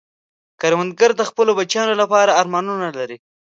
[0.61, 3.17] کروندګر د خپلو بچیانو لپاره ارمانونه لري